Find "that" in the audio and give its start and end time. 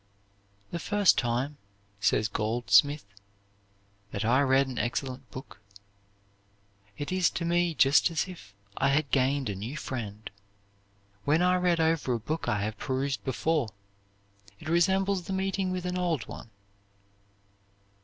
4.09-4.25